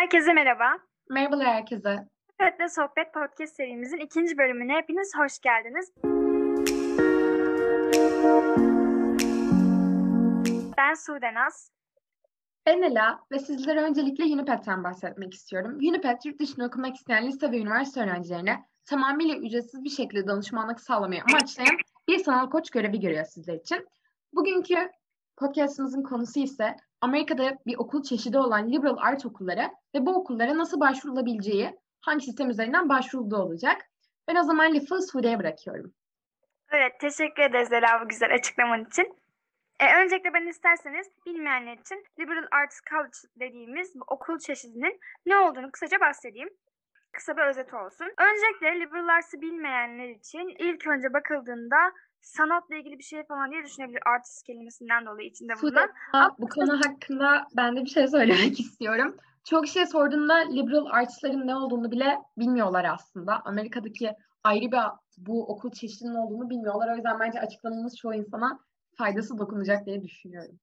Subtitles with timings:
[0.00, 0.64] Herkese merhaba.
[1.10, 2.08] Merhabalar herkese.
[2.40, 5.92] Sohbet'le Sohbet Podcast serimizin ikinci bölümüne hepiniz hoş geldiniz.
[10.78, 11.70] Ben Sude Naz.
[12.66, 15.74] Ben Ela ve sizlere öncelikle Uniped'den bahsetmek istiyorum.
[15.74, 21.22] Uniped, yurt dışında okumak isteyen lise ve üniversite öğrencilerine tamamıyla ücretsiz bir şekilde danışmanlık sağlamayı
[21.22, 21.76] amaçlayan
[22.08, 23.88] bir sanal koç görevi görüyor sizler için.
[24.32, 24.90] Bugünkü
[25.36, 30.80] podcastımızın konusu ise Amerika'da bir okul çeşidi olan liberal art okulları ve bu okullara nasıl
[30.80, 33.82] başvurulabileceği, hangi sistem üzerinden başvurulduğu olacak.
[34.28, 35.92] Ben o zaman lafı Sude'ye bırakıyorum.
[36.72, 39.20] Evet, teşekkür ederiz Ela bu güzel açıklaman için.
[39.80, 45.72] E, öncelikle ben isterseniz bilmeyenler için Liberal Arts College dediğimiz bu okul çeşidinin ne olduğunu
[45.72, 46.48] kısaca bahsedeyim.
[47.12, 48.06] Kısa bir özet olsun.
[48.18, 54.00] Öncelikle Liberal Arts'ı bilmeyenler için ilk önce bakıldığında sanatla ilgili bir şey falan diye düşünebilir
[54.06, 55.86] artist kelimesinden dolayı içinde bulunan.
[55.86, 59.16] Sude, bu konu hakkında ben de bir şey söylemek istiyorum.
[59.44, 63.40] Çok şey sorduğumda liberal arts'ların ne olduğunu bile bilmiyorlar aslında.
[63.44, 64.12] Amerika'daki
[64.44, 64.78] ayrı bir
[65.18, 66.92] bu okul çeşidinin olduğunu bilmiyorlar.
[66.92, 68.58] O yüzden bence açıklamamız çoğu insana
[68.98, 70.58] faydası dokunacak diye düşünüyorum.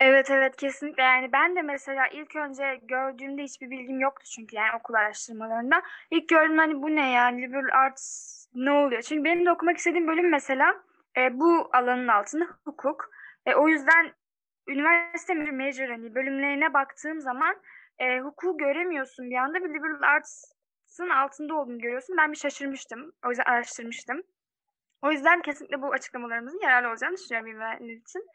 [0.00, 4.76] Evet evet kesinlikle yani ben de mesela ilk önce gördüğümde hiçbir bilgim yoktu çünkü yani
[4.78, 5.82] okul araştırmalarında.
[6.10, 9.02] İlk gördüm hani bu ne yani liberal arts ne oluyor?
[9.02, 10.82] Çünkü benim de okumak istediğim bölüm mesela
[11.16, 13.10] e, bu alanın altında hukuk.
[13.46, 14.12] E, o yüzden
[14.68, 17.56] üniversite major hani bölümlerine baktığım zaman
[17.98, 22.16] e, hukuku göremiyorsun bir anda bir liberal arts'ın altında olduğunu görüyorsun.
[22.18, 23.12] Ben bir şaşırmıştım.
[23.26, 24.22] O yüzden araştırmıştım.
[25.02, 28.26] O yüzden kesinlikle bu açıklamalarımızın yararlı olacağını düşünüyorum bilmeyenler için.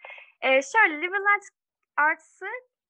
[0.41, 1.49] E, şöyle liberal arts,
[1.97, 2.45] arts'ı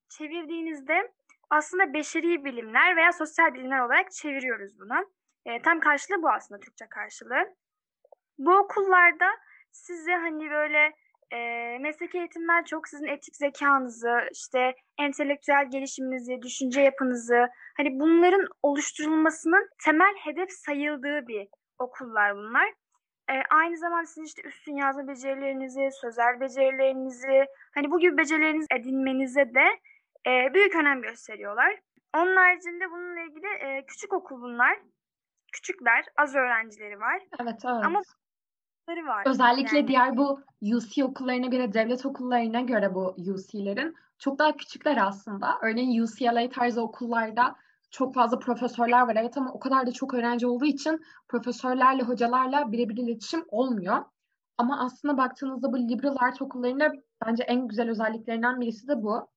[0.09, 1.11] çevirdiğinizde
[1.49, 5.09] aslında beşeri bilimler veya sosyal bilimler olarak çeviriyoruz bunu.
[5.45, 7.55] E, tam karşılığı bu aslında Türkçe karşılığı.
[8.37, 9.27] Bu okullarda
[9.75, 10.93] size hani böyle
[11.31, 11.39] e,
[11.79, 20.15] meslek eğitimler çok sizin etik zekanızı, işte entelektüel gelişiminizi, düşünce yapınızı, hani bunların oluşturulmasının temel
[20.15, 21.47] hedef sayıldığı bir
[21.79, 22.73] okullar bunlar.
[23.29, 29.53] E, aynı zamanda sizin işte üstün yazma becerilerinizi, sözel becerilerinizi, hani bu gibi becerilerinizi edinmenize
[29.55, 29.79] de
[30.27, 31.79] e, büyük önem gösteriyorlar.
[32.15, 34.79] Onun haricinde bununla ilgili e, küçük okul bunlar.
[35.53, 37.21] Küçükler, az öğrencileri var.
[37.41, 37.85] Evet, evet.
[37.85, 38.01] Ama
[38.87, 39.23] var.
[39.25, 39.87] Özellikle yani.
[39.87, 45.57] diğer bu UC okullarına göre, devlet okullarına göre bu UC'lerin çok daha küçükler aslında.
[45.61, 47.55] Örneğin UCLA tarzı okullarda
[47.91, 52.71] çok fazla profesörler var evet ama o kadar da çok öğrenci olduğu için profesörlerle, hocalarla
[52.71, 54.05] birebir iletişim olmuyor.
[54.57, 56.91] Ama aslında baktığınızda bu liberal art okullarında
[57.25, 59.27] bence en güzel özelliklerinden birisi de bu.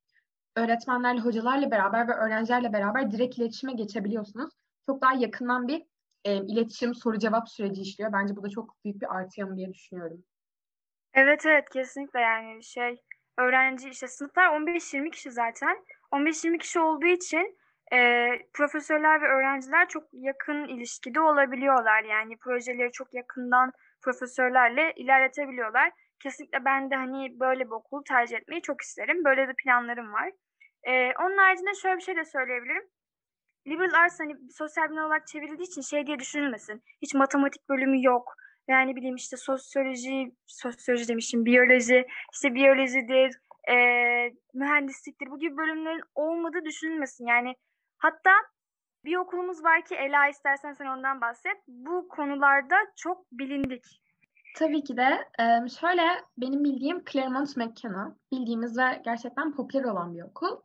[0.56, 4.50] Öğretmenlerle, hocalarla beraber ve öğrencilerle beraber direkt iletişime geçebiliyorsunuz.
[4.86, 5.82] Çok daha yakından bir
[6.24, 8.12] e, iletişim, soru cevap süreci işliyor.
[8.12, 10.24] Bence bu da çok büyük bir artı yanı diye düşünüyorum.
[11.14, 13.02] Evet evet kesinlikle yani şey
[13.38, 15.84] öğrenci işte sınıflar 15-20 kişi zaten.
[16.12, 17.58] 15-20 kişi olduğu için
[17.92, 22.04] e, profesörler ve öğrenciler çok yakın ilişkide olabiliyorlar.
[22.04, 25.92] Yani projeleri çok yakından profesörlerle ilerletebiliyorlar.
[26.22, 29.24] Kesinlikle ben de hani böyle bir okulu tercih etmeyi çok isterim.
[29.24, 30.30] Böyle de planlarım var.
[30.82, 32.88] E, onun haricinde şöyle bir şey de söyleyebilirim
[33.70, 36.82] liberal arts hani sosyal bilimler olarak çevrildiği için şey diye düşünülmesin.
[37.02, 38.34] Hiç matematik bölümü yok.
[38.68, 43.40] Yani bileyim işte sosyoloji, sosyoloji demişim, biyoloji, işte biyolojidir,
[43.70, 43.76] e,
[44.54, 47.26] mühendisliktir bu gibi bölümlerin olmadığı düşünülmesin.
[47.26, 47.54] Yani
[47.98, 48.30] hatta
[49.04, 51.56] bir okulumuz var ki Ela istersen sen ondan bahset.
[51.68, 53.84] Bu konularda çok bilindik.
[54.56, 55.28] Tabii ki de
[55.80, 56.02] şöyle
[56.38, 60.60] benim bildiğim Claremont McKenna bildiğimiz ve gerçekten popüler olan bir okul.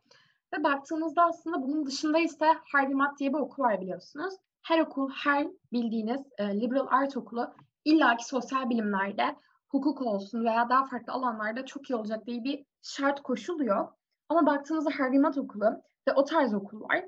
[0.58, 4.34] Ve baktığınızda aslında bunun dışında ise Harvey Mudd diye bir okul var biliyorsunuz.
[4.62, 7.54] Her okul, her bildiğiniz e, liberal art okulu
[7.84, 9.36] illaki sosyal bilimlerde,
[9.68, 13.88] hukuk olsun veya daha farklı alanlarda çok iyi olacak diye bir şart koşuluyor.
[14.28, 15.64] Ama baktığınızda Harvey Mudd okulu
[16.08, 17.04] ve o tarz okullar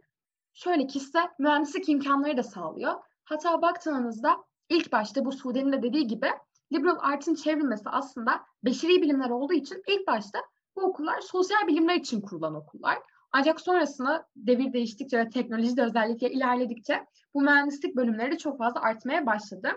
[0.55, 2.95] şöyle ki size mühendislik imkanları da sağlıyor.
[3.25, 6.29] Hatta baktığınızda ilk başta bu Sude'nin de dediği gibi
[6.73, 10.39] liberal art'ın çevrilmesi aslında beşeri bilimler olduğu için ilk başta
[10.77, 12.99] bu okullar sosyal bilimler için kurulan okullar.
[13.39, 18.81] Ancak sonrasında devir değiştikçe ve teknoloji de özellikle ilerledikçe bu mühendislik bölümleri de çok fazla
[18.81, 19.69] artmaya başladı.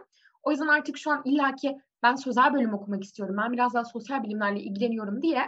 [0.44, 4.24] O yüzden artık şu an illaki ben sözel bölüm okumak istiyorum, ben biraz daha sosyal
[4.24, 5.42] bilimlerle ilgileniyorum diye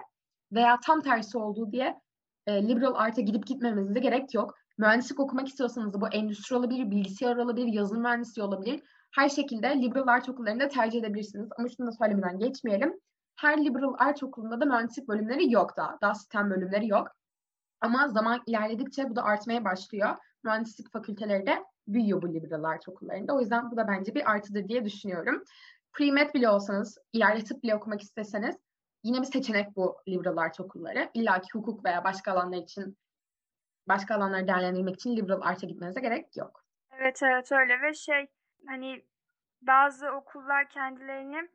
[0.51, 2.01] veya tam tersi olduğu diye
[2.47, 4.55] e, liberal art'a gidip gitmemenize gerek yok.
[4.77, 8.81] Mühendislik okumak istiyorsanız da bu endüstri olabilir, bilgisayar olabilir, yazılım mühendisliği olabilir.
[9.15, 11.49] Her şekilde liberal art okullarını da tercih edebilirsiniz.
[11.57, 12.99] Ama şunu da söylemeden geçmeyelim.
[13.35, 15.97] Her liberal art okulunda da mühendislik bölümleri yok daha.
[16.01, 17.20] Daha sistem bölümleri yok.
[17.81, 20.15] Ama zaman ilerledikçe bu da artmaya başlıyor.
[20.43, 23.35] Mühendislik fakülteleri de büyüyor bu liberal art okullarında.
[23.35, 25.43] O yüzden bu da bence bir artıdır diye düşünüyorum.
[25.93, 28.55] Pre-med bile olsanız, ileride tıp bile okumak isteseniz
[29.03, 31.09] yine bir seçenek bu liberal art okulları.
[31.13, 32.97] İlla ki hukuk veya başka alanlar için
[33.87, 36.65] başka alanları değerlendirmek için liberal art'a gitmenize gerek yok.
[36.91, 38.27] Evet evet öyle ve şey
[38.67, 39.05] hani
[39.61, 41.49] bazı okullar kendilerini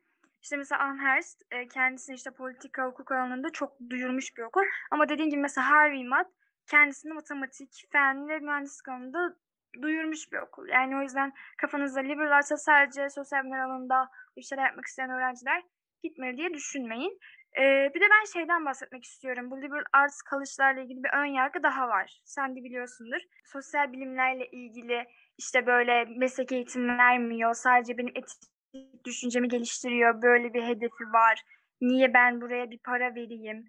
[0.47, 4.61] işte mesela Amherst e, kendisini işte politika hukuk alanında çok duyurmuş bir okul.
[4.91, 6.25] Ama dediğim gibi mesela Harvey Mudd
[6.67, 9.35] kendisini matematik, fen ve mühendislik alanında
[9.81, 10.67] duyurmuş bir okul.
[10.67, 15.63] Yani o yüzden kafanızda liberal artsa sadece sosyal bilimler alanında bir şeyler yapmak isteyen öğrenciler
[16.03, 17.19] gitmeli diye düşünmeyin.
[17.57, 19.51] Ee, bir de ben şeyden bahsetmek istiyorum.
[19.51, 22.21] Bu liberal arts college'larla ilgili bir ön yargı daha var.
[22.25, 23.21] Sen de biliyorsundur.
[23.45, 25.05] Sosyal bilimlerle ilgili
[25.37, 27.53] işte böyle meslek eğitimi vermiyor.
[27.53, 28.56] Sadece benim etik
[29.05, 30.21] düşüncemi geliştiriyor.
[30.21, 31.43] Böyle bir hedefi var.
[31.81, 33.65] Niye ben buraya bir para vereyim?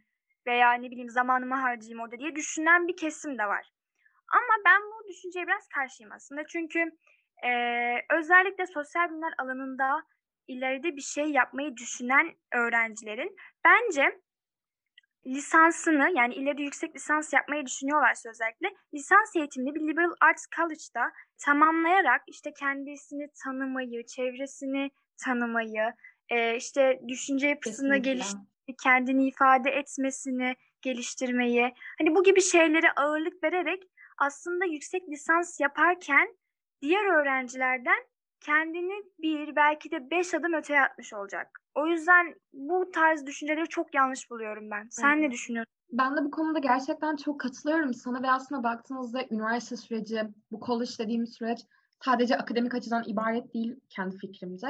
[0.46, 3.70] Veya ne bileyim zamanımı harcayayım orada diye düşünen bir kesim de var.
[4.32, 6.46] Ama ben bu düşünceye biraz karşıyım aslında.
[6.46, 6.78] Çünkü
[7.44, 7.50] e,
[8.18, 10.02] özellikle sosyal bilimler alanında
[10.48, 14.20] ileride bir şey yapmayı düşünen öğrencilerin bence
[15.26, 21.12] lisansını yani ileride yüksek lisans yapmayı düşünüyorlarsa özellikle lisans eğitimini bir liberal arts college'da
[21.44, 24.90] tamamlayarak işte kendisini tanımayı, çevresini
[25.24, 25.92] tanımayı,
[26.28, 33.82] e, işte düşünce yapısını geliştirmeyi, kendini ifade etmesini geliştirmeyi, hani bu gibi şeylere ağırlık vererek
[34.18, 36.36] aslında yüksek lisans yaparken
[36.82, 38.04] diğer öğrencilerden
[38.40, 41.60] kendini bir belki de beş adım öteye atmış olacak.
[41.78, 44.86] O yüzden bu tarz düşünceleri çok yanlış buluyorum ben.
[44.90, 45.20] Sen evet.
[45.20, 45.72] ne düşünüyorsun?
[45.92, 50.90] Ben de bu konuda gerçekten çok katılıyorum sana ve aslında baktığınızda üniversite süreci, bu college
[50.98, 51.58] dediğim süreç
[52.04, 54.66] sadece akademik açıdan ibaret değil kendi fikrimce.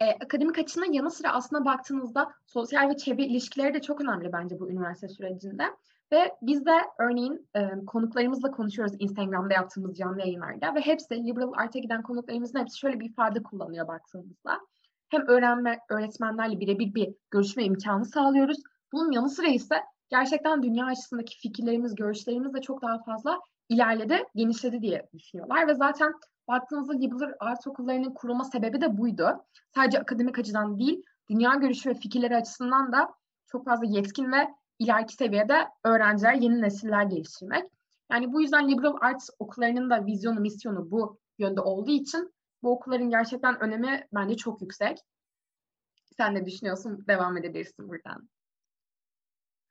[0.00, 4.60] Ee, akademik açının yanı sıra aslında baktığınızda sosyal ve çevre ilişkileri de çok önemli bence
[4.60, 5.64] bu üniversite sürecinde.
[6.12, 11.78] Ve biz de örneğin e, konuklarımızla konuşuyoruz Instagram'da yaptığımız canlı yayınlarda ve hepsi liberal art'a
[11.78, 14.60] giden konuklarımızın hepsi şöyle bir ifade kullanıyor baktığımızda.
[15.08, 18.58] Hem öğrenme, öğretmenlerle birebir bir görüşme imkanı sağlıyoruz.
[18.92, 24.82] Bunun yanı sıra ise gerçekten dünya açısındaki fikirlerimiz, görüşlerimiz de çok daha fazla ilerledi, genişledi
[24.82, 25.68] diye düşünüyorlar.
[25.68, 26.12] Ve zaten
[26.48, 29.44] baktığınızda liberal art okullarının kurulma sebebi de buydu.
[29.74, 33.14] Sadece akademik açıdan değil, dünya görüşü ve fikirleri açısından da
[33.46, 34.48] çok fazla yetkin ve
[34.78, 37.64] ileriki seviyede öğrenciler, yeni nesiller geliştirmek.
[38.12, 42.34] Yani bu yüzden liberal arts okullarının da vizyonu, misyonu bu yönde olduğu için
[42.66, 44.98] bu okulların gerçekten önemi bence çok yüksek.
[46.16, 47.04] Sen ne düşünüyorsun?
[47.08, 48.28] Devam edebilirsin buradan.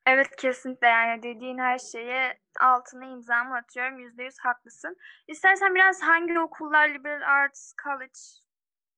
[0.05, 3.99] Evet kesinlikle yani dediğin her şeye altına imzamı atıyorum.
[3.99, 4.97] Yüzde yüz haklısın.
[5.27, 8.19] İstersen biraz hangi okullar liberal arts college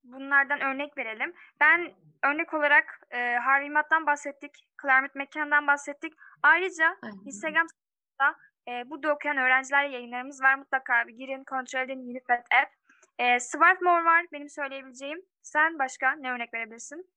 [0.03, 1.33] bunlardan örnek verelim.
[1.59, 1.93] Ben
[2.23, 4.67] örnek olarak e, Harvey Mudd'dan bahsettik.
[4.81, 6.13] Claremont McKenna'dan bahsettik.
[6.43, 7.25] Ayrıca Aynen.
[7.25, 8.35] Instagram'da
[8.67, 10.55] e, burada okuyan öğrencilerle yayınlarımız var.
[10.55, 11.99] Mutlaka bir girin, kontrol edin.
[11.99, 12.86] Unifed App.
[13.19, 15.21] E, Swarthmore var benim söyleyebileceğim.
[15.41, 17.09] Sen başka ne örnek verebilirsin?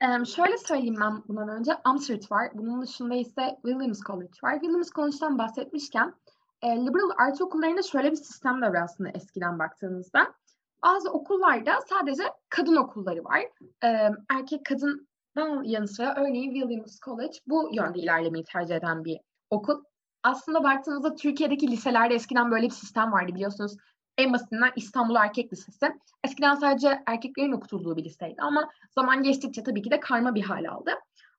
[0.00, 1.72] Ee, şöyle söyleyeyim ben bundan önce.
[1.84, 2.50] Amsterdam var.
[2.54, 4.54] Bunun dışında ise Williams College var.
[4.54, 6.14] Williams College'dan bahsetmişken
[6.62, 10.34] e, liberal art okullarında şöyle bir sistem de var aslında eskiden baktığınızda.
[10.82, 13.40] Bazı okullarda sadece kadın okulları var.
[13.84, 19.18] Ee, erkek kadından yanı sıra örneğin Williams College bu yönde ilerlemeyi tercih eden bir
[19.50, 19.82] okul.
[20.22, 23.76] Aslında baktığınızda Türkiye'deki liselerde eskiden böyle bir sistem vardı biliyorsunuz.
[24.18, 25.92] En basitinden İstanbul Erkek Lisesi.
[26.24, 30.64] Eskiden sadece erkeklerin okutulduğu bir liseydi ama zaman geçtikçe tabii ki de karma bir hal
[30.64, 30.90] aldı.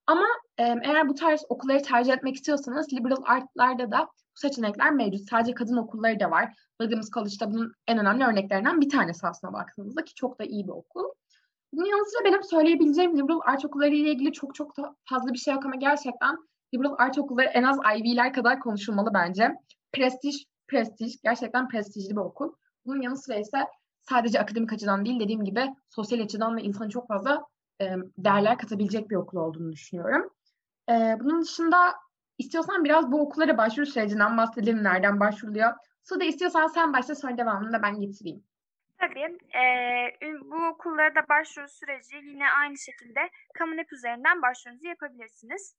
[0.07, 0.25] Ama
[0.57, 5.29] eğer bu tarz okulları tercih etmek istiyorsanız liberal artlarda da bu seçenekler mevcut.
[5.29, 6.53] Sadece kadın okulları da var.
[6.81, 10.71] Williams College'da bunun en önemli örneklerinden bir tanesi aslında baktığımızda ki çok da iyi bir
[10.71, 11.03] okul.
[11.73, 15.37] Bunun yanı sıra benim söyleyebileceğim liberal art okulları ile ilgili çok çok da fazla bir
[15.37, 16.37] şey yok ama gerçekten
[16.73, 19.55] liberal art okulları en az Ivy'ler kadar konuşulmalı bence.
[19.93, 20.35] Prestij,
[20.67, 22.53] prestij, gerçekten prestijli bir okul.
[22.85, 23.65] Bunun yanı sıra ise
[24.01, 27.45] sadece akademik açıdan değil dediğim gibi sosyal açıdan ve insana çok fazla
[27.81, 27.85] e,
[28.17, 30.29] değerler katabilecek bir okul olduğunu düşünüyorum.
[30.89, 31.93] E, bunun dışında
[32.37, 34.83] istiyorsan biraz bu okullara başvuru sürecinden bahsedelim.
[34.83, 35.73] Nereden başvuruluyor?
[36.03, 38.43] Suda istiyorsan sen başla sonra devamını da ben getireyim.
[38.97, 39.37] Tabii.
[39.57, 39.63] E,
[40.41, 43.19] bu okullara da başvuru süreci yine aynı şekilde
[43.53, 45.75] Kamunep üzerinden başvurunuzu yapabilirsiniz.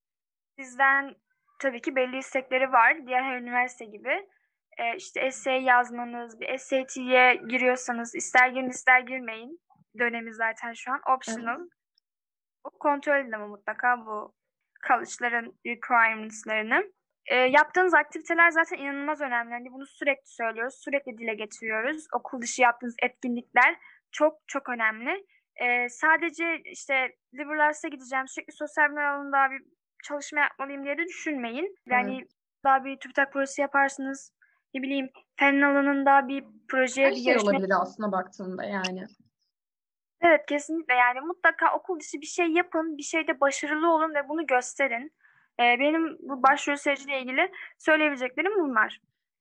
[0.58, 1.14] Sizden
[1.58, 3.06] tabii ki belli istekleri var.
[3.06, 4.28] Diğer her üniversite gibi.
[4.76, 9.60] E, işte essay yazmanız, bir SAT'ye giriyorsanız ister girin ister girmeyin.
[9.98, 11.60] Dönemi zaten şu an optional.
[11.60, 11.70] Evet.
[12.64, 14.34] Bu kontrol edin ama mutlaka bu
[14.88, 16.92] college'ların requirements'larını.
[17.26, 19.52] E, yaptığınız aktiviteler zaten inanılmaz önemli.
[19.52, 22.06] Yani bunu sürekli söylüyoruz, sürekli dile getiriyoruz.
[22.12, 23.76] Okul dışı yaptığınız etkinlikler
[24.12, 25.26] çok çok önemli.
[25.56, 29.62] E, sadece işte liberal arts'a gideceğim, sürekli sosyal bilimler alanında bir
[30.04, 31.76] çalışma yapmalıyım diye de düşünmeyin.
[31.86, 32.30] Yani evet.
[32.64, 34.35] daha bir TÜBİTAK projesi yaparsınız.
[34.74, 37.50] Ne bileyim fen alanında bir proje, Her bir şey yarışma...
[37.50, 39.06] olabilir aslında baktığında yani.
[40.20, 44.46] Evet kesinlikle yani mutlaka okul dışı bir şey yapın, bir şeyde başarılı olun ve bunu
[44.46, 45.12] gösterin.
[45.60, 49.00] Ee, benim bu başvuru süreciyle ilgili söyleyebileceklerim bunlar.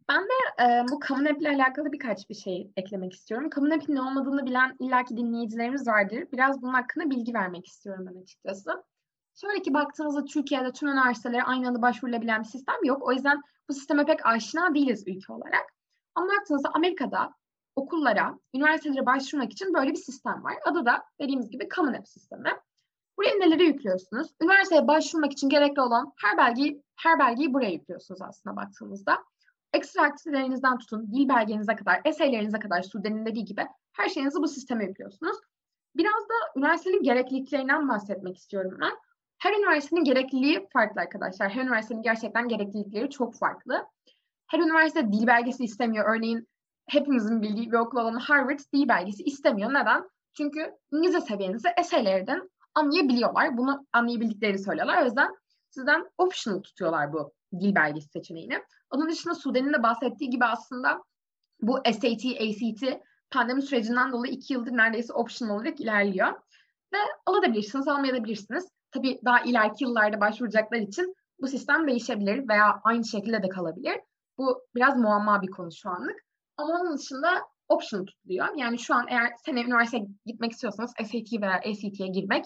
[0.09, 0.95] Ben de e, bu
[1.29, 3.49] App ile alakalı birkaç bir şey eklemek istiyorum.
[3.73, 6.27] App'in ne olmadığını bilen illaki dinleyicilerimiz vardır.
[6.31, 8.83] Biraz bunun hakkında bilgi vermek istiyorum ben açıkçası.
[9.35, 13.07] Şöyle ki baktığınızda Türkiye'de tüm üniversitelere aynı anda başvurulabilen bir sistem yok.
[13.07, 15.73] O yüzden bu sisteme pek aşina değiliz ülke olarak.
[16.15, 17.33] Ama baktığınızda Amerika'da
[17.75, 20.53] okullara, üniversitelere başvurmak için böyle bir sistem var.
[20.65, 22.49] Adı da dediğimiz gibi Common App sistemi.
[23.17, 24.27] Buraya neleri yüklüyorsunuz?
[24.41, 29.23] Üniversiteye başvurmak için gerekli olan her belgeyi, her belgeyi buraya yüklüyorsunuz aslında baktığınızda.
[29.73, 34.85] Ekstra aktivitelerinizden tutun, dil belgenize kadar, eseylerinize kadar Sude'nin dediği gibi her şeyinizi bu sisteme
[34.85, 35.37] yüklüyorsunuz.
[35.95, 38.91] Biraz da üniversitenin gerekliliklerinden bahsetmek istiyorum ben.
[39.45, 41.49] Her üniversitenin gerekliliği farklı arkadaşlar.
[41.49, 43.87] Her üniversitenin gerçekten gereklilikleri çok farklı.
[44.47, 46.15] Her üniversite dil belgesi istemiyor.
[46.15, 46.47] Örneğin
[46.87, 49.69] hepimizin bildiği bir okul olan Harvard dil belgesi istemiyor.
[49.69, 50.09] Neden?
[50.33, 53.57] Çünkü İngilizce seviyenizi eseylerden anlayabiliyorlar.
[53.57, 55.01] Bunu anlayabildiklerini söylüyorlar.
[55.01, 55.35] O yüzden
[55.69, 58.63] sizden optional tutuyorlar bu dil belgesi seçeneğini.
[58.89, 61.03] Onun dışında Sude'nin de bahsettiği gibi aslında
[61.61, 66.33] bu SAT, ACT pandemi sürecinden dolayı iki yıldır neredeyse optional olarak ilerliyor.
[66.93, 68.74] Ve alabilirsiniz, almayabilirsiniz.
[68.95, 73.99] Tabii daha ileriki yıllarda başvuracaklar için bu sistem değişebilir veya aynı şekilde de kalabilir.
[74.37, 76.15] Bu biraz muamma bir konu şu anlık.
[76.57, 77.29] Ama onun dışında
[77.69, 78.47] optional tutuluyor.
[78.55, 82.45] Yani şu an eğer sene üniversiteye gitmek istiyorsanız SAT veya ACT'ye girmek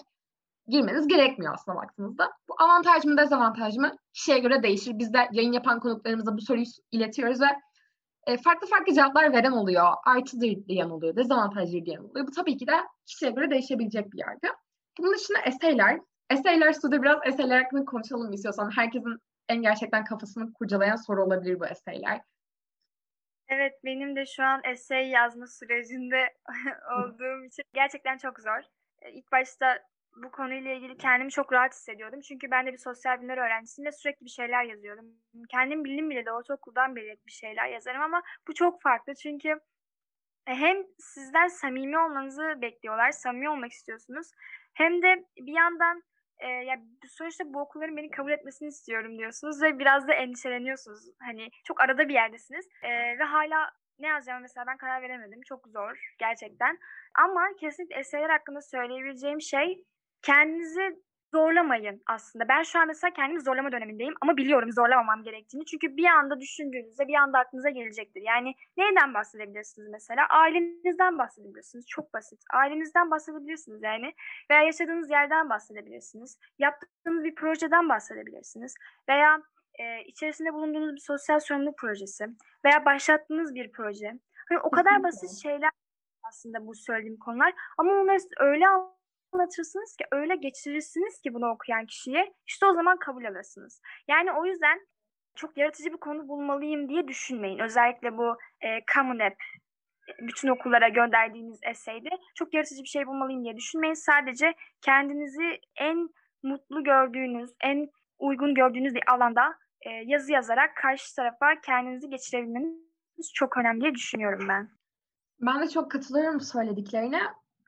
[0.66, 2.30] girmeniz gerekmiyor aslında baktığınızda.
[2.48, 4.98] Bu avantaj mı dezavantaj mı kişiye göre değişir.
[4.98, 7.46] Biz de yayın yapan konuklarımıza bu soruyu iletiyoruz ve
[8.26, 9.86] e, farklı farklı cevaplar veren oluyor.
[10.06, 12.26] Artıdır diyen oluyor, dezavantajlı diyen oluyor.
[12.26, 12.76] Bu tabii ki de
[13.06, 14.48] kişiye göre değişebilecek bir yargı.
[14.98, 16.00] Bunun dışında eseyler.
[16.30, 18.70] Eseyler, Suda biraz eseyler hakkında konuşalım istiyorsan.
[18.76, 19.18] Herkesin
[19.48, 22.20] en gerçekten kafasını kurcalayan soru olabilir bu eseyler.
[23.48, 26.34] Evet, benim de şu an essay yazma sürecinde
[26.98, 28.60] olduğum için gerçekten çok zor.
[29.02, 29.78] E, ilk başta
[30.16, 32.20] bu konuyla ilgili kendimi çok rahat hissediyordum.
[32.20, 35.06] Çünkü ben de bir sosyal bilimler öğrencisiyim ve sürekli bir şeyler yazıyorum.
[35.48, 39.14] Kendim bildim bile de ortaokuldan beri bir şeyler yazarım ama bu çok farklı.
[39.14, 39.48] Çünkü
[40.46, 44.30] e, hem sizden samimi olmanızı bekliyorlar, samimi olmak istiyorsunuz.
[44.74, 46.02] Hem de bir yandan
[46.40, 46.76] e, ya
[47.08, 51.00] sonuçta bu okulların beni kabul etmesini istiyorum diyorsunuz ve biraz da endişeleniyorsunuz.
[51.22, 55.40] Hani çok arada bir yerdesiniz e, ve hala ne yazacağımı mesela ben karar veremedim.
[55.48, 56.78] Çok zor gerçekten.
[57.14, 59.84] Ama kesinlikle eserler hakkında söyleyebileceğim şey
[60.22, 61.02] kendinizi
[61.34, 62.48] zorlamayın aslında.
[62.48, 65.64] Ben şu an mesela kendimi zorlama dönemindeyim ama biliyorum zorlamamam gerektiğini.
[65.64, 68.22] Çünkü bir anda düşündüğünüzde bir anda aklınıza gelecektir.
[68.22, 70.26] Yani neyden bahsedebilirsiniz mesela?
[70.30, 71.86] Ailenizden bahsedebilirsiniz.
[71.88, 72.40] Çok basit.
[72.54, 74.14] Ailenizden bahsedebilirsiniz yani.
[74.50, 76.38] Veya yaşadığınız yerden bahsedebilirsiniz.
[76.58, 78.74] Yaptığınız bir projeden bahsedebilirsiniz.
[79.08, 79.42] Veya
[79.74, 82.26] e, içerisinde bulunduğunuz bir sosyal sorumluluk projesi.
[82.64, 84.12] Veya başlattığınız bir proje.
[84.48, 85.70] Hani o kadar basit şeyler
[86.22, 87.54] aslında bu söylediğim konular.
[87.78, 88.64] Ama onları öyle
[89.32, 93.80] anlatırsınız ki öyle geçirirsiniz ki bunu okuyan kişiye işte o zaman kabul alırsınız.
[94.08, 94.86] Yani o yüzden
[95.34, 97.58] çok yaratıcı bir konu bulmalıyım diye düşünmeyin.
[97.58, 99.36] Özellikle bu e, Common App
[100.20, 103.94] bütün okullara gönderdiğiniz eseyde çok yaratıcı bir şey bulmalıyım diye düşünmeyin.
[103.94, 106.08] Sadece kendinizi en
[106.42, 113.56] mutlu gördüğünüz, en uygun gördüğünüz bir alanda e, yazı yazarak karşı tarafa kendinizi geçirebilmeniz çok
[113.56, 114.68] önemli diye düşünüyorum ben.
[115.40, 117.20] Ben de çok katılıyorum söylediklerine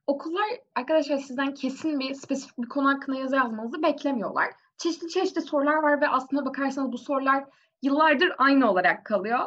[0.07, 0.45] okullar
[0.75, 4.47] arkadaşlar sizden kesin bir spesifik bir konu hakkında yazı yazmanızı beklemiyorlar.
[4.79, 7.45] Çeşitli çeşitli sorular var ve aslında bakarsanız bu sorular
[7.83, 9.41] yıllardır aynı olarak kalıyor.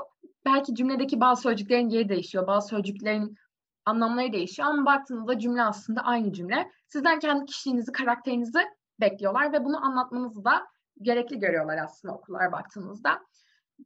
[0.46, 3.38] Belki cümledeki bazı sözcüklerin yeri değişiyor, bazı sözcüklerin
[3.86, 6.72] anlamları değişiyor ama baktığınızda cümle aslında aynı cümle.
[6.88, 8.60] Sizden kendi kişiliğinizi, karakterinizi
[9.00, 10.68] bekliyorlar ve bunu anlatmanızı da
[11.02, 13.22] gerekli görüyorlar aslında okullar baktığınızda.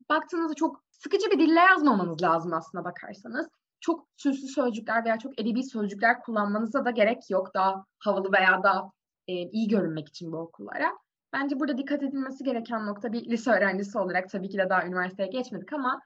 [0.10, 3.48] Baktığınızda çok sıkıcı bir dille yazmamanız lazım aslında bakarsanız
[3.80, 7.54] çok süslü sözcükler veya çok edebi sözcükler kullanmanıza da gerek yok.
[7.54, 8.92] Daha havalı veya da
[9.28, 10.98] e, iyi görünmek için bu okullara.
[11.34, 15.30] Bence burada dikkat edilmesi gereken nokta bir lise öğrencisi olarak tabii ki de daha üniversiteye
[15.30, 16.02] geçmedik ama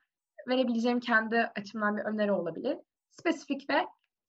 [0.47, 2.77] verebileceğim kendi açımdan bir öneri olabilir.
[3.09, 3.85] Spesifik ve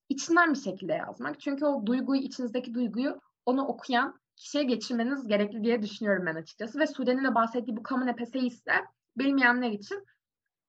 [0.08, 1.40] içinden bir şekilde yazmak.
[1.40, 6.78] Çünkü o duyguyu, içinizdeki duyguyu onu okuyan kişiye geçirmeniz gerekli diye düşünüyorum ben açıkçası.
[6.78, 8.72] Ve Sude'nin de bahsettiği bu Common Epesse'yi ise
[9.18, 10.04] bilmeyenler için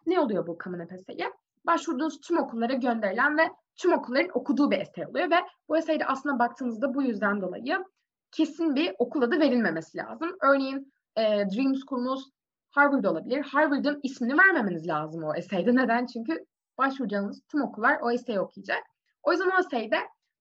[0.06, 1.26] ne oluyor bu Common Epesse'yi?
[1.66, 5.36] Başvurduğunuz tüm okullara gönderilen ve tüm okulların okuduğu bir essay oluyor ve
[5.70, 7.86] bu essayde aslında baktığınızda bu yüzden dolayı
[8.32, 10.38] kesin bir okul adı verilmemesi lazım.
[10.42, 12.30] Örneğin e, Dream School'unuz
[12.72, 13.42] Harvard olabilir.
[13.42, 15.76] Harvard'ın ismini vermemeniz lazım o essayde.
[15.76, 16.06] Neden?
[16.06, 16.46] Çünkü
[16.78, 18.84] başvuracağınız tüm okullar o essay'i okuyacak.
[19.24, 19.98] O yüzden o essayde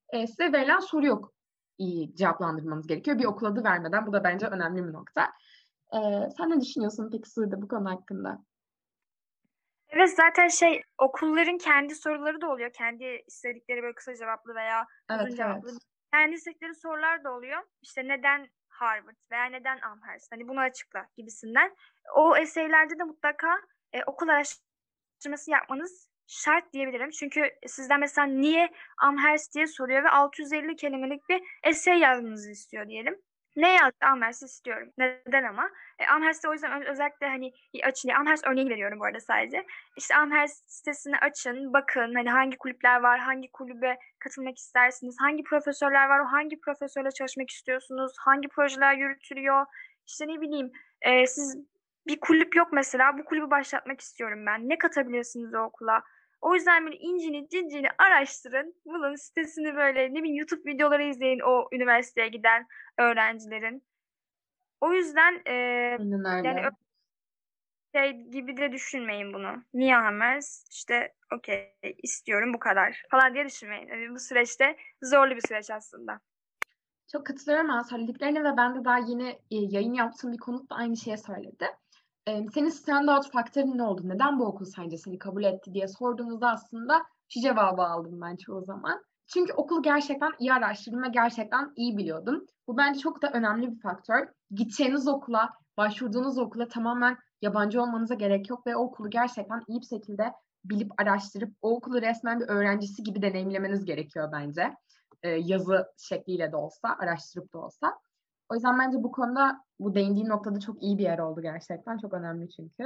[0.09, 1.35] e, size verilen soru yok
[1.79, 3.19] iyi cevaplandırmanız gerekiyor.
[3.19, 4.07] Bir okul adı vermeden.
[4.07, 5.23] Bu da bence önemli bir nokta.
[5.93, 5.99] E,
[6.37, 8.45] sen ne düşünüyorsun peki Sude bu konu hakkında?
[9.95, 12.73] Evet zaten şey okulların kendi soruları da oluyor.
[12.73, 15.69] Kendi istedikleri böyle kısa cevaplı veya evet, uzun cevaplı.
[15.71, 15.81] Evet.
[16.13, 17.63] Kendi istedikleri sorular da oluyor.
[17.83, 20.33] İşte neden Harvard veya neden Amherst?
[20.33, 21.75] Hani bunu açıkla gibisinden.
[22.17, 23.61] O eseylerde de mutlaka
[23.93, 27.11] e, okul araştırması yapmanız şart diyebilirim.
[27.11, 28.73] Çünkü sizden mesela niye
[29.03, 33.23] Amherst diye soruyor ve 650 kelimelik bir essay yazmanızı istiyor diyelim.
[33.57, 34.91] Ne yazdı Amherst istiyorum.
[34.99, 35.71] Neden ama?
[35.99, 37.53] E, Amherst'te o yüzden özellikle hani
[37.85, 38.09] açın.
[38.09, 39.67] Amherst örneği veriyorum bu arada sadece.
[39.97, 46.09] İşte Amherst sitesini açın, bakın hani hangi kulüpler var, hangi kulübe katılmak istersiniz, hangi profesörler
[46.09, 49.67] var, hangi profesörle çalışmak istiyorsunuz, hangi projeler yürütülüyor.
[50.07, 51.59] İşte ne bileyim e, siz
[52.07, 54.69] bir kulüp yok mesela bu kulübü başlatmak istiyorum ben.
[54.69, 56.03] Ne katabilirsiniz o okula?
[56.45, 58.75] O yüzden böyle incini cincini araştırın.
[58.85, 62.67] Bulun sitesini böyle ne bileyim YouTube videoları izleyin o üniversiteye giden
[62.99, 63.83] öğrencilerin.
[64.81, 65.53] O yüzden e,
[66.45, 66.63] yani
[67.95, 69.63] şey gibi de düşünmeyin bunu.
[69.75, 70.65] Niye Hamers?
[70.71, 73.89] İşte okey istiyorum bu kadar falan diye düşünmeyin.
[73.89, 76.21] Yani bu süreçte zorlu bir süreç aslında.
[77.13, 81.17] Çok katılıyorum ben söylediklerine ve ben de daha yeni yayın yaptığım bir konukla aynı şeye
[81.17, 81.67] söyledi.
[82.27, 84.03] E, senin standout faktörün ne oldu?
[84.05, 88.63] Neden bu okul sence seni kabul etti diye sorduğunuzda aslında şu cevabı aldım ben çoğu
[88.63, 89.05] zaman.
[89.27, 92.47] Çünkü okulu gerçekten iyi araştırdım ve gerçekten iyi biliyordum.
[92.69, 94.29] Bu bence çok da önemli bir faktör.
[94.51, 99.87] Gideceğiniz okula, başvurduğunuz okula tamamen yabancı olmanıza gerek yok ve o okulu gerçekten iyi bir
[99.87, 100.33] şekilde
[100.65, 104.75] bilip araştırıp o okulu resmen bir öğrencisi gibi deneyimlemeniz gerekiyor bence.
[105.23, 107.99] Ee, yazı şekliyle de olsa, araştırıp da olsa.
[108.49, 111.99] O yüzden bence bu konuda bu değindiğin noktada çok iyi bir yer oldu gerçekten.
[111.99, 112.85] Çok önemli çünkü.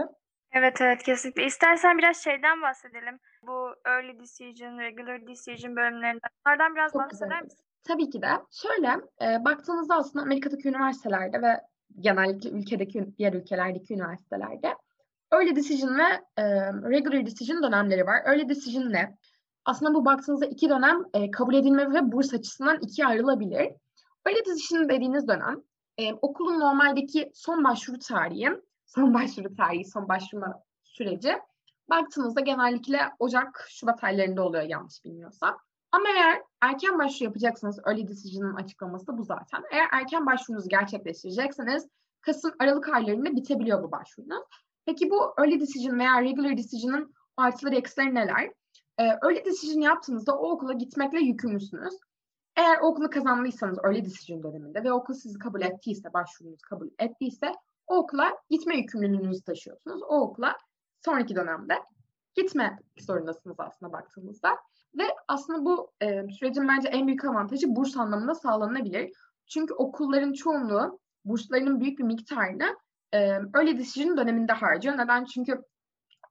[0.52, 1.46] Evet evet kesinlikle.
[1.46, 3.18] İstersen biraz şeyden bahsedelim.
[3.42, 6.30] Bu early decision, regular decision bölümlerinden.
[6.46, 7.44] Onlardan biraz çok bahseder güzel.
[7.44, 7.64] misin?
[7.84, 8.28] Tabii ki de.
[8.50, 8.88] Şöyle
[9.22, 11.60] e, baktığınızda aslında Amerika'daki üniversitelerde ve
[12.00, 14.74] genellikle ülkedeki diğer ülkelerdeki üniversitelerde
[15.32, 16.44] early decision ve e,
[16.90, 18.22] regular decision dönemleri var.
[18.26, 19.16] Early decision ne?
[19.64, 23.72] Aslında bu baktığınızda iki dönem e, kabul edilme ve burs açısından ikiye ayrılabilir.
[24.28, 25.62] Early decision dediğiniz dönem
[25.98, 28.50] e, okulun normaldeki son başvuru tarihi,
[28.86, 31.38] son başvuru tarihi, son başvurma süreci
[31.90, 35.58] baktığınızda genellikle Ocak, Şubat aylarında oluyor yanlış bilmiyorsam.
[35.92, 39.62] Ama eğer erken başvuru yapacaksanız Early Decision'ın açıklaması da bu zaten.
[39.70, 41.88] Eğer erken başvurunuzu gerçekleştirecekseniz
[42.20, 44.44] Kasım, Aralık aylarında bitebiliyor bu başvurunuz.
[44.86, 48.52] Peki bu Early Decision veya Regular Decision'ın artıları eksileri neler?
[48.98, 51.94] Ee, early Decision yaptığınızda o okula gitmekle yükümlüsünüz.
[52.58, 57.52] Eğer okulu kazandıysanız Early Decision döneminde ve okul sizi kabul ettiyse, başvurunuz kabul ettiyse
[57.86, 60.02] o okula gitme yükümlülüğünüzü taşıyorsunuz.
[60.02, 60.56] O okula
[61.04, 61.74] sonraki dönemde
[62.34, 64.56] gitme zorundasınız aslında baktığımızda.
[64.98, 69.12] Ve aslında bu e, sürecin bence en büyük avantajı burs anlamında sağlanabilir.
[69.46, 72.76] Çünkü okulların çoğunluğu burslarının büyük bir miktarını
[73.12, 74.98] e, öyle decision döneminde harcıyor.
[74.98, 75.24] Neden?
[75.24, 75.62] Çünkü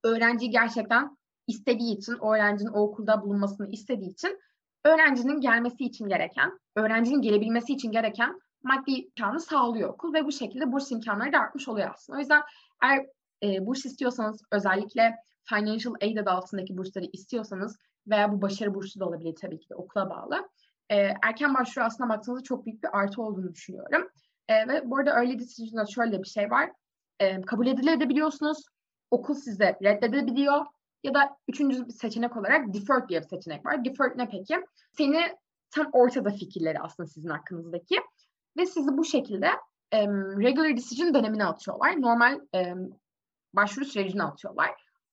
[0.04, 4.40] öğrenci gerçekten istediği için, o öğrencinin o okulda bulunmasını istediği için
[4.88, 10.72] öğrencinin gelmesi için gereken, öğrencinin gelebilmesi için gereken maddi imkanı sağlıyor okul ve bu şekilde
[10.72, 12.18] burs imkanları da artmış oluyor aslında.
[12.18, 12.42] O yüzden
[12.84, 13.06] eğer
[13.44, 19.06] e, burs istiyorsanız özellikle financial aid adı altındaki bursları istiyorsanız veya bu başarı bursu da
[19.06, 20.50] olabilir tabii ki de okula bağlı.
[20.90, 24.10] E, erken başvuru aslında baktığınızda çok büyük bir artı olduğunu düşünüyorum.
[24.48, 26.72] E, ve bu arada early decision'da şöyle bir şey var.
[27.20, 28.66] E, kabul edilebiliyorsunuz.
[29.12, 30.66] Okul size reddedebiliyor.
[31.04, 33.86] Ya da üçüncü bir seçenek olarak deferred diye bir seçenek var.
[33.86, 34.56] Deferred ne peki?
[34.92, 35.22] Seni
[35.72, 37.96] tam ortada fikirleri aslında sizin hakkınızdaki.
[38.58, 39.48] Ve sizi bu şekilde
[39.92, 42.02] e, regular decision dönemine atıyorlar.
[42.02, 42.74] Normal e,
[43.54, 44.70] başvuru sürecine atıyorlar.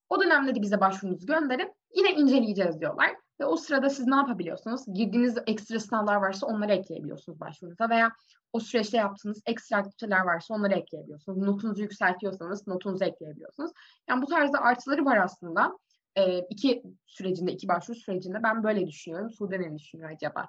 [0.08, 3.16] O dönemde de bize başvurunuzu gönderip yine inceleyeceğiz diyorlar.
[3.40, 4.84] Ve o sırada siz ne yapabiliyorsunuz?
[4.94, 8.12] Girdiğiniz ekstra sınavlar varsa onları ekleyebiliyorsunuz başvurunuza veya
[8.52, 11.38] o süreçte yaptığınız ekstra aktiviteler varsa onları ekleyebiliyorsunuz.
[11.38, 13.72] Notunuzu yükseltiyorsanız notunuzu ekleyebiliyorsunuz.
[14.08, 15.78] Yani bu tarzda artıları var aslında.
[16.16, 19.30] Ee, iki sürecinde, iki başvuru sürecinde ben böyle düşünüyorum.
[19.30, 20.48] Sude ne düşünüyor acaba?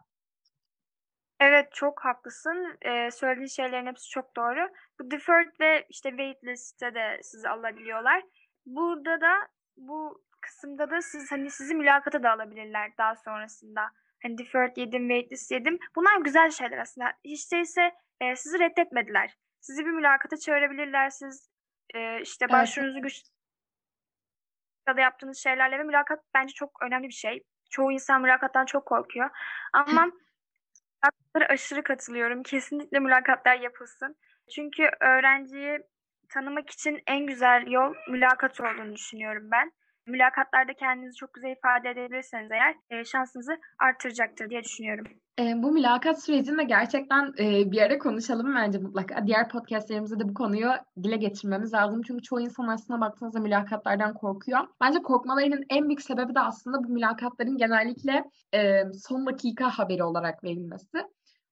[1.39, 2.77] Evet çok haklısın.
[2.81, 4.69] Ee, söylediğin şeylerin hepsi çok doğru.
[4.99, 8.23] Bu deferred ve işte waitlist'te de sizi alabiliyorlar.
[8.65, 9.33] Burada da
[9.77, 13.91] bu kısımda da siz hani sizi mülakata da alabilirler daha sonrasında.
[14.23, 15.79] Hani deferred yedim, waitlist yedim.
[15.95, 17.13] Bunlar güzel şeyler aslında.
[17.23, 19.37] Hiç değilse e, sizi reddetmediler.
[19.59, 21.09] Sizi bir mülakata çağırabilirler.
[21.09, 21.49] Siz
[21.93, 23.23] e, işte başvurunuzu güç
[24.87, 27.43] da yaptığınız şeylerle ve mülakat bence çok önemli bir şey.
[27.69, 29.29] Çoğu insan mülakattan çok korkuyor.
[29.73, 30.05] Ama
[31.03, 32.43] mülakatlara aşırı katılıyorum.
[32.43, 34.15] Kesinlikle mülakatlar yapılsın.
[34.55, 35.79] Çünkü öğrenciyi
[36.29, 39.71] tanımak için en güzel yol mülakat olduğunu düşünüyorum ben
[40.07, 45.05] mülakatlarda kendinizi çok güzel ifade edebilirseniz eğer e, şansınızı artıracaktır diye düşünüyorum.
[45.39, 49.27] E, bu mülakat sürecinde gerçekten e, bir ara konuşalım bence mutlaka.
[49.27, 50.69] Diğer podcastlerimizde de bu konuyu
[51.03, 52.01] dile getirmemiz lazım.
[52.07, 54.59] Çünkü çoğu insan aslında baktığınızda mülakatlardan korkuyor.
[54.81, 60.43] Bence korkmalarının en büyük sebebi de aslında bu mülakatların genellikle e, son dakika haberi olarak
[60.43, 60.97] verilmesi.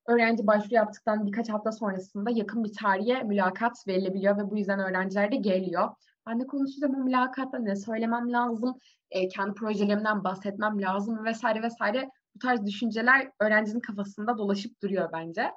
[0.07, 5.31] Öğrenci başvuru yaptıktan birkaç hafta sonrasında yakın bir tarihe mülakat verilebiliyor ve bu yüzden öğrenciler
[5.31, 5.89] de geliyor.
[6.27, 8.77] Ben de konuşacağım o mülakatta ne söylemem lazım,
[9.11, 12.09] e, kendi projelerimden bahsetmem lazım vesaire vesaire.
[12.35, 15.51] Bu tarz düşünceler öğrencinin kafasında dolaşıp duruyor bence.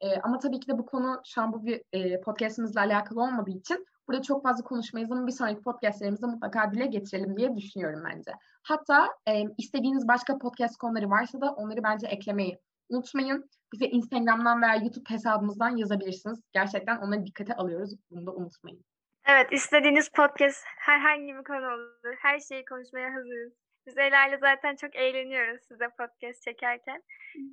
[0.00, 3.50] E, ama tabii ki de bu konu şu an bu bir e, podcastimizle alakalı olmadığı
[3.50, 8.32] için burada çok fazla konuşmayız ama bir sonraki podcastlerimizde mutlaka dile getirelim diye düşünüyorum bence.
[8.62, 12.58] Hatta e, istediğiniz başka podcast konuları varsa da onları bence eklemeyi
[12.88, 13.50] unutmayın.
[13.72, 16.40] Bize Instagram'dan veya YouTube hesabımızdan yazabilirsiniz.
[16.52, 17.94] Gerçekten onları dikkate alıyoruz.
[18.10, 18.84] Bunu da unutmayın.
[19.26, 22.16] Evet, istediğiniz podcast herhangi bir konu olur.
[22.18, 23.52] Her şeyi konuşmaya hazırız.
[23.86, 27.02] Biz Ela zaten çok eğleniyoruz size podcast çekerken.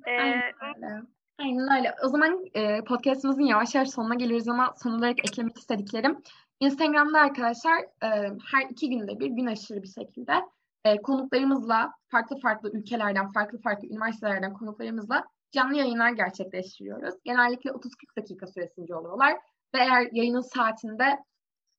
[0.06, 1.02] Ee, Aynen öyle.
[1.38, 1.94] Aynen öyle.
[2.04, 6.18] O zaman e, podcastimizin yavaş yavaş sonuna geliyoruz ama son olarak eklemek istediklerim.
[6.60, 8.08] Instagram'da arkadaşlar e,
[8.52, 10.32] her iki günde bir gün aşırı bir şekilde
[10.84, 17.14] e, konuklarımızla farklı farklı ülkelerden, farklı farklı üniversitelerden konuklarımızla canlı yayınlar gerçekleştiriyoruz.
[17.24, 19.32] Genellikle 30-40 dakika süresince oluyorlar.
[19.74, 21.18] Ve eğer yayının saatinde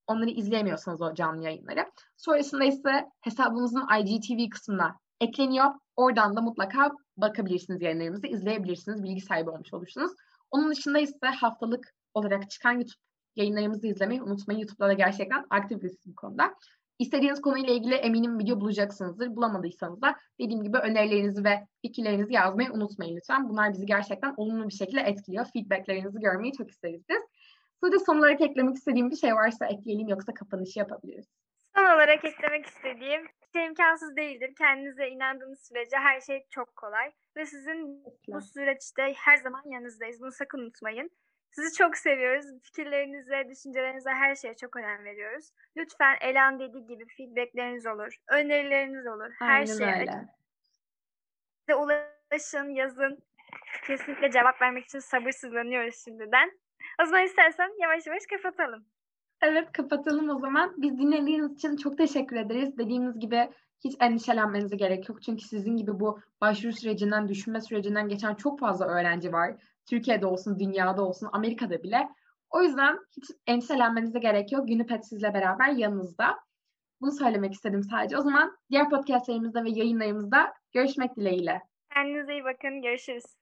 [0.08, 1.86] onları izleyemiyorsanız o canlı yayınları.
[2.18, 5.68] Sonrasında ise hesabımızın IGTV kısmına ekleniyor.
[5.96, 10.12] Oradan da mutlaka bakabilirsiniz yayınlarımızı, izleyebilirsiniz, bilgi sahibi olmuş olursunuz.
[10.52, 13.02] Onun dışında ise haftalık olarak çıkan YouTube
[13.36, 14.60] yayınlarımızı izlemeyi unutmayın.
[14.60, 16.54] YouTube'da da gerçekten aktifiz bu konuda.
[17.00, 19.36] İstediğiniz konuyla ilgili eminim video bulacaksınızdır.
[19.36, 23.50] Bulamadıysanız da dediğim gibi önerilerinizi ve fikirlerinizi yazmayı unutmayın lütfen.
[23.50, 25.46] Bunlar bizi gerçekten olumlu bir şekilde etkiliyor.
[25.54, 27.22] Feedbacklerinizi görmeyi çok isteriz biz.
[27.82, 31.26] Burada son olarak eklemek istediğim bir şey varsa ekleyelim yoksa kapanışı yapabiliriz.
[31.76, 34.56] Son olarak eklemek istediğim şey imkansız değildir.
[34.58, 37.12] Kendinize inandığınız sürece her şey çok kolay.
[37.36, 40.22] Ve sizin bu süreçte her zaman yanınızdayız.
[40.22, 41.12] Bunu sakın unutmayın.
[41.52, 42.46] Sizi çok seviyoruz.
[42.64, 45.52] Fikirlerinize, düşüncelerinize her şeye çok önem veriyoruz.
[45.78, 49.32] Lütfen Elan dediği gibi feedbackleriniz olur, önerileriniz olur.
[49.40, 50.28] Her Aynen şeye öyle.
[51.60, 53.24] Size ulaşın, yazın.
[53.88, 56.61] Kesinlikle cevap vermek için sabırsızlanıyoruz şimdiden.
[57.04, 58.86] O zaman istersen yavaş yavaş kapatalım.
[59.42, 60.74] Evet kapatalım o zaman.
[60.78, 62.78] Biz dinlediğiniz için çok teşekkür ederiz.
[62.78, 63.50] Dediğimiz gibi
[63.84, 65.22] hiç endişelenmenize gerek yok.
[65.22, 69.52] Çünkü sizin gibi bu başvuru sürecinden, düşünme sürecinden geçen çok fazla öğrenci var.
[69.86, 72.10] Türkiye'de olsun, dünyada olsun, Amerika'da bile.
[72.50, 74.68] O yüzden hiç endişelenmenize gerek yok.
[74.68, 76.40] Günüpet sizle beraber yanınızda.
[77.02, 78.18] Bunu söylemek istedim sadece.
[78.18, 81.62] O zaman diğer podcastlerimizde ve yayınlarımızda görüşmek dileğiyle.
[81.94, 82.82] Kendinize iyi bakın.
[82.82, 83.42] Görüşürüz.